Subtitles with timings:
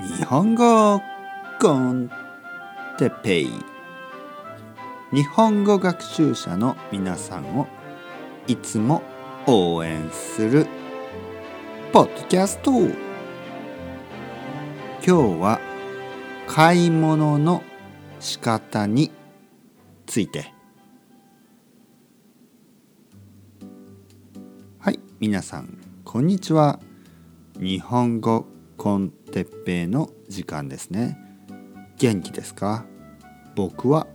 [0.00, 1.02] 日本語
[1.60, 2.08] コン
[2.98, 3.50] テペイ。
[5.10, 7.66] 日本語学習者の皆さんを
[8.46, 9.02] いつも
[9.48, 10.68] 応援する
[11.92, 12.70] ポッドキャスト。
[12.70, 12.90] 今
[15.00, 15.60] 日は
[16.46, 17.64] 買い物の
[18.20, 19.10] 仕方に
[20.06, 20.52] ついて。
[24.78, 26.78] はい皆さんこんにちは。
[27.58, 28.46] 日本語
[28.78, 31.18] コンテッペイの時間ですね。
[31.98, 32.86] 元気ですか？
[33.56, 34.06] 僕は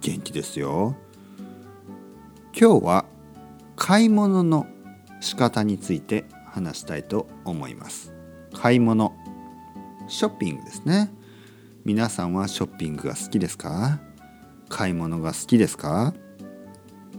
[0.00, 0.96] 元気ですよ。
[2.58, 3.04] 今日は
[3.76, 4.66] 買い物の
[5.20, 8.14] 仕方について話したいと思います。
[8.54, 9.12] 買い物
[10.08, 11.12] ショッピングですね。
[11.84, 14.00] 皆さんはショッピングが好きですか？
[14.70, 16.14] 買い物が好きですか？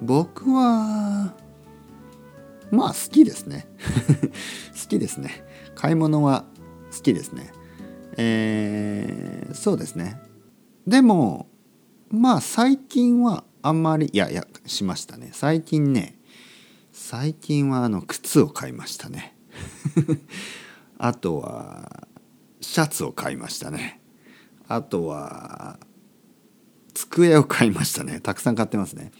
[0.00, 1.34] 僕は
[2.70, 3.66] まあ好きですね。
[4.80, 5.44] 好きですね。
[5.74, 6.44] 買い物は
[6.98, 7.52] 好きですね。
[8.16, 10.20] えー、そうですね。
[10.86, 11.46] でも
[12.10, 15.30] まあ最近はあんまりいやいやしましたね。
[15.32, 16.18] 最近ね
[16.92, 19.36] 最近はあの靴を買いましたね。
[20.98, 22.08] あとは
[22.60, 24.00] シャツを買いましたね。
[24.66, 25.78] あとは
[26.94, 28.20] 机を買いましたね。
[28.20, 29.12] たくさん買ってますね、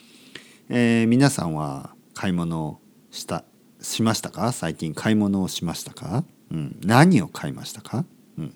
[0.68, 2.80] えー、皆さんは買い物を
[3.10, 3.44] した
[3.80, 4.50] しましたか？
[4.52, 6.24] 最近買い物をしましたか？
[6.50, 8.04] うん、何を買いましたか、
[8.38, 8.54] うん。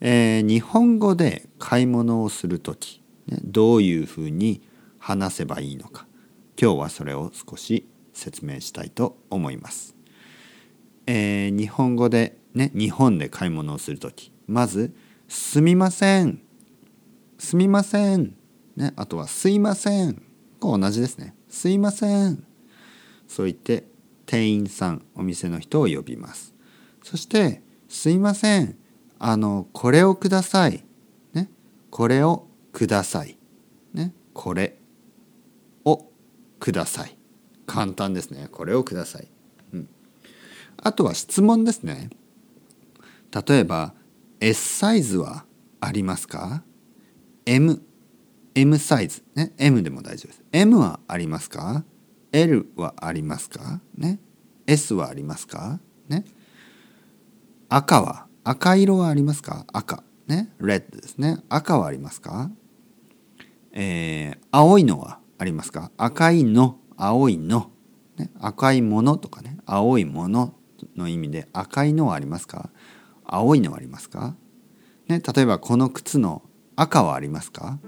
[0.00, 4.62] えー、日本語で買い物をする時、ね、どういうふうに
[4.98, 6.06] 話せばいいのか。
[6.60, 9.96] 今日はそれを少し説明したいと思います。
[11.06, 14.94] えー、日本語でね日本で買い物をする時まず
[15.28, 16.40] 「すみません」
[17.38, 18.36] 「すみません」
[18.76, 20.22] ね、あとは「すいません」
[20.60, 22.44] こう同じですね「すいません」
[23.26, 23.86] そう言って
[24.26, 26.51] 店員さんお店の人を呼びます。
[27.02, 28.76] そして「すいません。
[29.18, 30.84] あのこれをください」
[31.32, 31.50] ね
[31.90, 33.38] 「これをください」
[33.94, 34.78] ね「これ
[35.84, 36.10] を
[36.58, 37.16] ください」
[37.66, 38.48] 簡単ですね。
[38.50, 39.28] これをください、
[39.72, 39.88] うん、
[40.76, 42.10] あとは質問ですね。
[43.46, 43.94] 例えば
[44.40, 45.46] S サイズは
[45.80, 46.64] ありますか
[47.46, 47.82] ？M
[48.54, 49.22] M サイズ。
[49.34, 49.52] ね。
[49.56, 50.42] M でも大丈夫です。
[50.52, 51.84] M はありますか
[52.32, 53.80] ？L はありますか？
[53.96, 54.20] ね。
[54.66, 55.80] S はありますか？
[56.08, 56.24] ね。
[57.74, 59.64] 赤は赤色はありますか？
[59.72, 60.04] 赤。
[60.26, 61.38] ね？red ですね。
[61.48, 62.50] 赤はありますか？
[63.72, 65.90] えー、青いのはありますか？
[65.96, 67.70] 赤いの青いの、
[68.18, 69.56] ね、赤いものとかね。
[69.64, 70.54] 青いもの
[70.96, 72.68] の意味で赤いのはありますか？
[73.24, 74.36] 青いのはありますか、
[75.08, 76.42] ね、例えばこの靴の
[76.76, 77.78] 赤はありますか？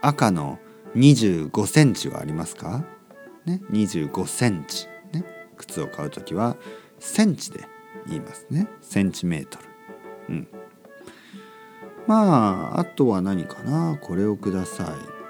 [0.00, 0.58] 赤の
[0.96, 2.82] 25センチはありますか、
[3.44, 5.22] ね、25センチ、ね、
[5.58, 6.56] 靴を買う時は
[6.98, 7.66] センチで
[8.10, 8.68] 言いますね。
[8.80, 9.58] センチメート
[10.28, 10.34] ル。
[10.34, 10.48] うん。
[12.06, 13.98] まああとは何かな。
[14.00, 15.20] これをください。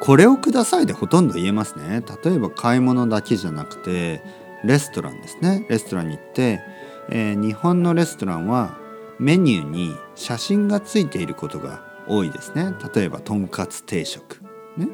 [0.00, 2.02] これをくださいでほとんど言えますね。
[2.24, 4.22] 例えば買い物だけじゃなくて
[4.64, 5.66] レストランですね。
[5.68, 6.60] レストランに行って、
[7.08, 8.76] えー、日本のレストランは
[9.18, 12.74] メニューに写真がついていることが多いですね。
[12.94, 14.40] 例えばとんかつ定食。
[14.76, 14.88] ね。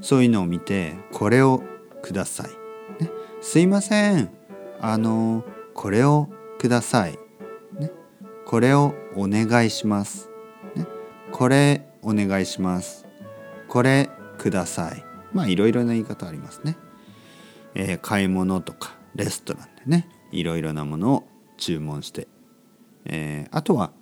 [0.00, 1.62] そういうのを見てこれを
[2.02, 4.30] ください、ね、すいません。
[4.80, 5.44] あの
[5.74, 7.18] これをください、
[7.78, 7.90] ね、
[8.46, 10.30] これをお願いします、
[10.74, 10.86] ね、
[11.32, 13.06] これお願いします。
[13.68, 15.04] これください。
[15.32, 16.76] まあいろいろな言い方ありますね、
[17.74, 21.24] えー、買い物とかレストランでねいろいろなものを
[21.56, 22.28] 注文して、
[23.04, 23.92] えー、あとは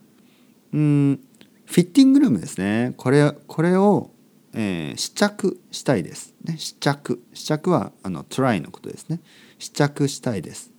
[0.73, 1.21] うん
[1.65, 2.93] フィッティングルームですね。
[2.97, 4.11] これこれを、
[4.53, 7.23] えー、試着したいです、ね、試着。
[7.33, 9.21] 試着はあのトライのことですね。
[9.59, 10.72] 試着したいです。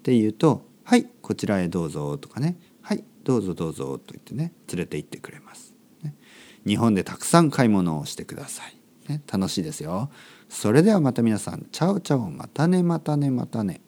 [0.00, 6.14] って言うと「はいこちらへどうぞ」とかね「はいどうぞどうぞ」と言ってね連れて行ってくれます、ね、
[6.66, 10.10] 日本でたくさん買い物をしてください、ね、楽しいですよ。
[10.48, 13.82] それではまた皆さんチャオチャオまたねまたねまたね。